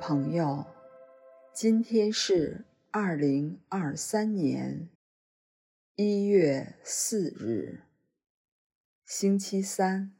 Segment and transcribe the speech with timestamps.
[0.00, 0.64] 朋友，
[1.52, 4.88] 今天是二零二三年
[5.96, 7.80] 一月四日，
[9.04, 10.12] 星期三。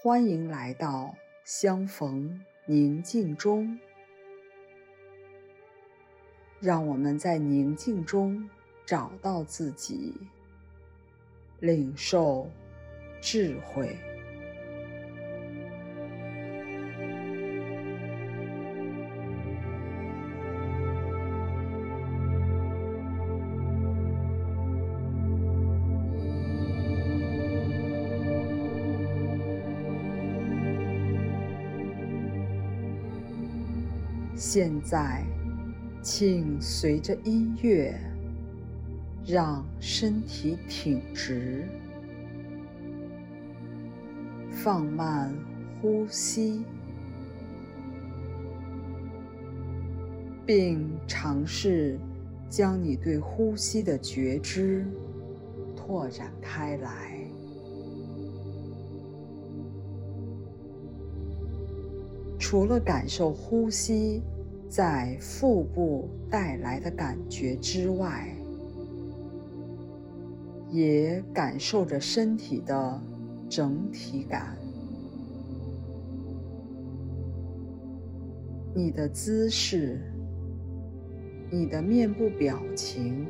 [0.00, 3.78] 欢迎来到相逢宁静中，
[6.60, 8.48] 让我们在宁静中
[8.86, 10.14] 找到自己，
[11.58, 12.48] 领受
[13.20, 13.98] 智慧。
[34.56, 35.22] 现在，
[36.00, 37.94] 请随着音乐，
[39.22, 41.68] 让身体挺直，
[44.50, 45.30] 放慢
[45.82, 46.64] 呼吸，
[50.46, 51.98] 并尝试
[52.48, 54.86] 将你对呼吸的觉知
[55.76, 57.20] 拓展开来。
[62.38, 64.22] 除了感受呼吸
[64.68, 68.28] 在腹部带来的感觉之外，
[70.70, 73.00] 也感受着身体的
[73.48, 74.56] 整体感。
[78.74, 80.00] 你的姿势，
[81.50, 83.26] 你的面部表情，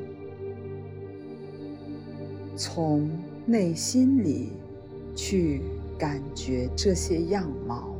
[2.55, 3.09] 从
[3.45, 4.49] 内心里
[5.15, 5.61] 去
[5.97, 7.96] 感觉这些样貌。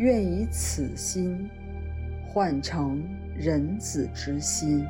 [0.00, 1.46] 愿以此心
[2.26, 3.04] 换成
[3.36, 4.86] 人子之心。”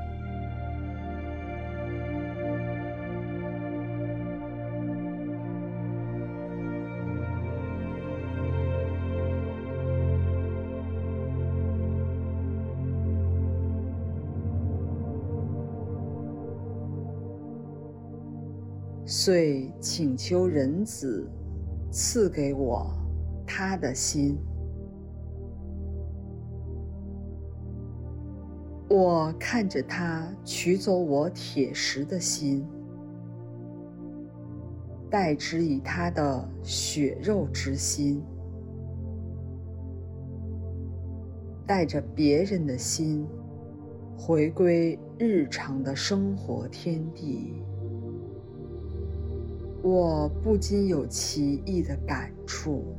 [19.11, 21.27] 遂请求人子
[21.91, 22.87] 赐给我
[23.47, 24.37] 他的心。
[28.87, 32.67] 我看着他取走我铁石的心，
[35.09, 38.23] 代之以他的血肉之心，
[41.67, 43.27] 带着别人的心，
[44.19, 47.55] 回归日常的生活天地。
[49.91, 52.95] 我不禁有奇异的感触。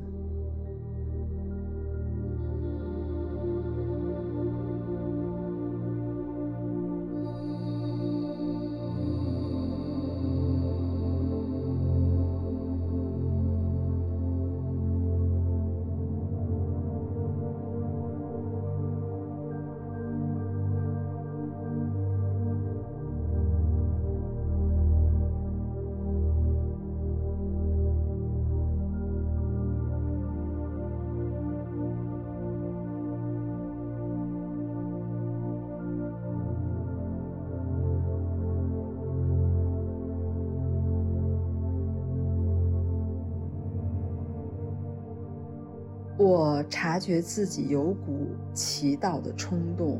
[46.32, 50.00] 我察觉自己有股祈祷的冲动，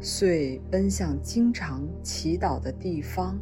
[0.00, 3.36] 遂奔向经常祈祷的地方，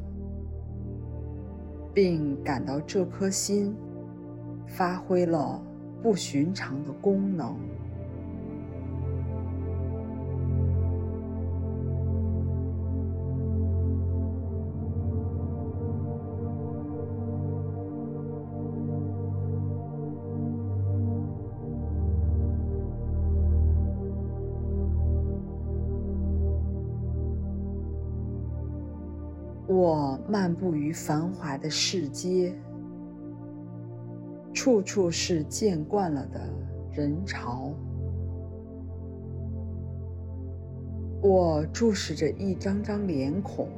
[1.92, 3.76] 并感到这颗心
[4.66, 5.62] 发挥了
[6.02, 7.54] 不寻常的功能。
[29.80, 32.52] 我漫步于繁华的市街，
[34.52, 36.40] 处处是见惯了的
[36.90, 37.72] 人潮。
[41.22, 43.68] 我注视着一张张脸孔，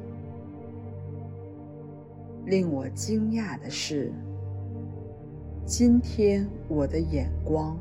[2.46, 4.10] 令我惊讶的是，
[5.66, 7.76] 今天我的眼光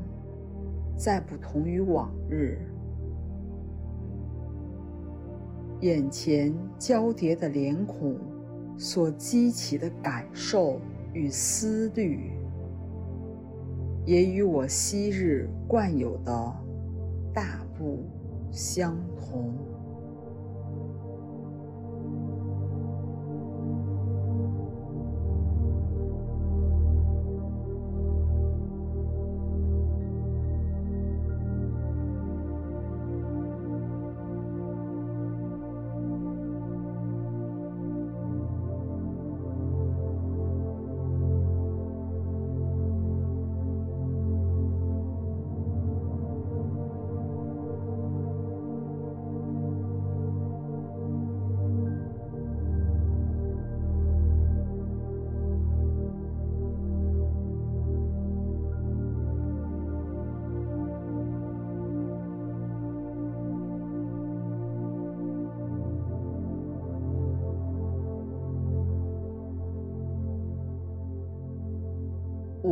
[0.94, 2.58] 再不同于往日。
[5.80, 8.18] 眼前交叠的脸孔
[8.76, 10.78] 所激起的感受
[11.14, 12.32] 与思虑，
[14.04, 16.32] 也与我昔日惯有的
[17.32, 18.04] 大不
[18.50, 19.54] 相同。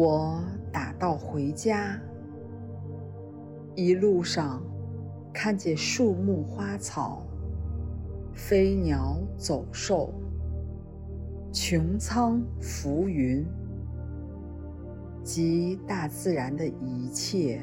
[0.01, 0.41] 我
[0.71, 2.01] 打道回家，
[3.75, 4.63] 一路上
[5.35, 7.27] 看见树木花草、
[8.33, 10.15] 飞鸟走兽、
[11.53, 13.45] 穹苍浮云
[15.25, 17.61] 及大自然的一切，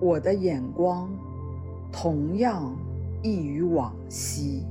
[0.00, 1.10] 我的眼光
[1.90, 2.72] 同样
[3.20, 4.64] 异于往昔。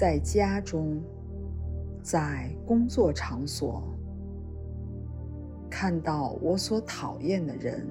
[0.00, 0.98] 在家中，
[2.02, 3.82] 在工作场所，
[5.68, 7.86] 看到我所讨厌的人，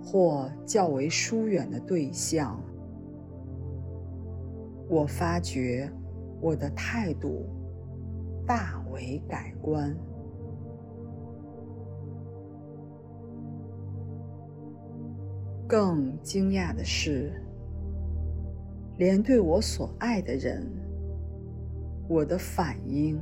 [0.00, 2.62] 或较为疏远的对象，
[4.88, 5.90] 我发觉
[6.40, 7.46] 我的态度
[8.46, 9.92] 大为改观。
[15.66, 17.42] 更惊讶的是，
[18.96, 20.66] 连对我所爱的人，
[22.08, 23.20] 我的反应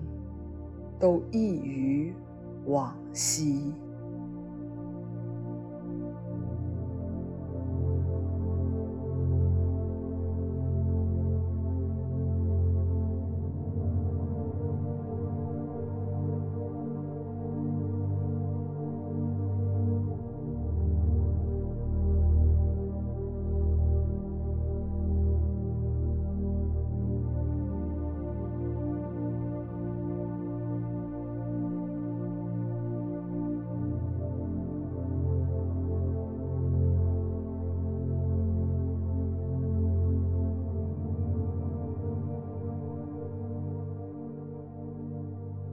[0.98, 2.12] 都异于
[2.66, 3.72] 往昔。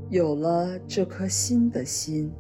[0.10, 2.32] 有了这颗新的心，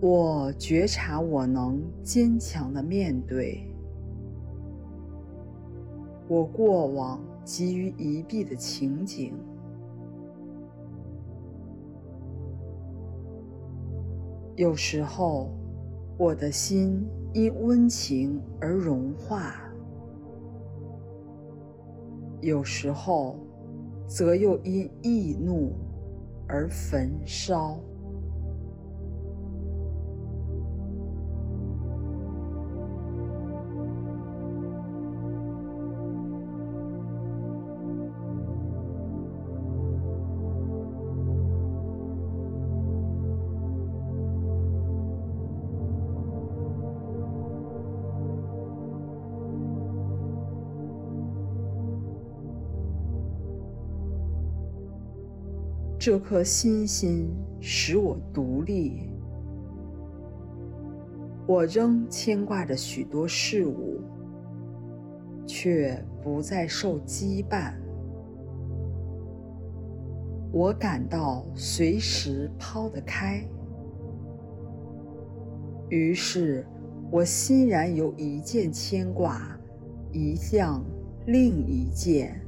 [0.00, 3.66] 我觉察我能坚强地面对。
[6.28, 9.34] 我过往急于一避的情景。
[14.54, 15.50] 有时候，
[16.16, 19.40] 我的心因温情而融化；
[22.40, 23.36] 有时候，
[24.10, 25.72] 则又因易怒
[26.48, 27.80] 而焚烧。
[56.00, 57.28] 这颗心心
[57.60, 59.10] 使我独立。
[61.46, 64.00] 我仍牵挂着许多事物，
[65.46, 67.74] 却不再受羁绊。
[70.50, 73.46] 我感到随时抛得开，
[75.90, 76.66] 于是
[77.10, 79.54] 我欣然由一件牵挂
[80.12, 80.82] 移向
[81.26, 82.40] 另一件，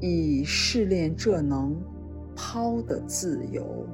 [0.00, 1.76] 以试炼这能
[2.34, 3.86] 抛的自由。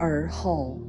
[0.00, 0.80] 而后，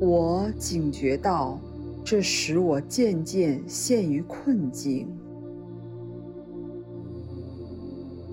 [0.00, 1.60] 我警觉到，
[2.02, 5.06] 这使我渐渐陷于困境。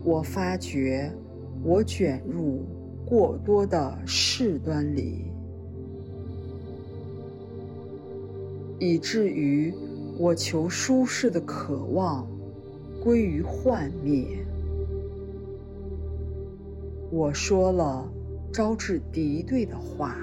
[0.06, 1.12] 我发觉，
[1.62, 2.64] 我卷入
[3.06, 5.26] 过多的事端里，
[8.80, 9.74] 以至于
[10.18, 12.26] 我求舒适的渴望
[13.04, 14.26] 归于幻灭。
[17.12, 18.10] 我说了。
[18.50, 20.18] 招致敌对的话。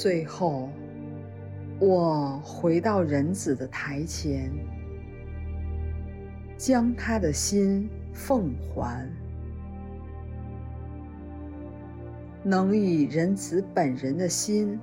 [0.00, 0.68] 最后，
[1.80, 4.48] 我回到人子的台前，
[6.56, 9.10] 将他的心奉还。
[12.44, 14.78] 能以仁子本人的心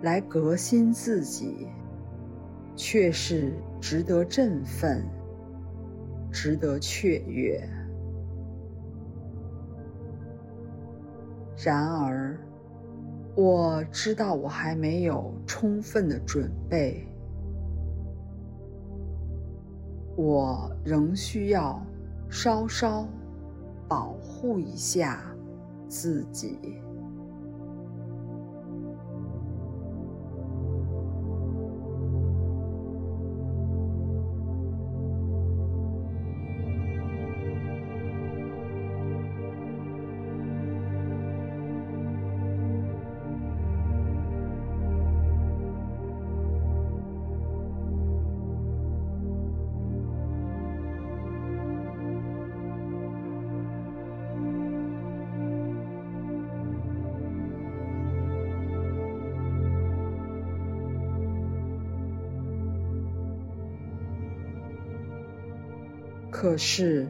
[0.00, 1.68] 来革新自己，
[2.74, 5.04] 却是值得振奋，
[6.32, 7.62] 值得雀跃。
[11.62, 12.38] 然而，
[13.36, 17.06] 我知道我还没有充分的准备，
[20.16, 21.84] 我仍需要
[22.30, 23.06] 稍稍
[23.86, 25.22] 保护一下
[25.86, 26.80] 自己。
[66.38, 67.08] 可是，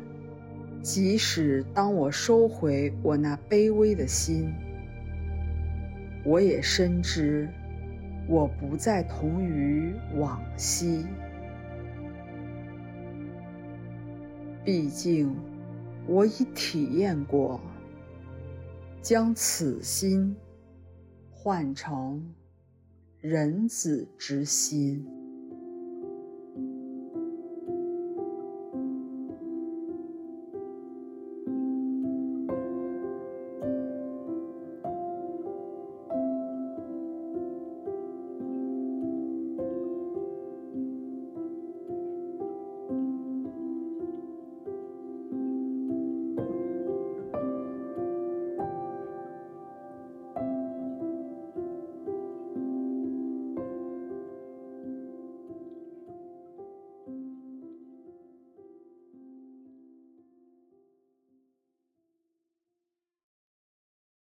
[0.83, 4.54] 即使当我收回我那卑微的心，
[6.25, 7.49] 我也深知
[8.28, 11.04] 我不再同于往昔。
[14.64, 15.35] 毕竟，
[16.06, 17.61] 我已体验过，
[19.02, 20.37] 将此心
[21.33, 22.33] 换成
[23.21, 25.04] 人子之心。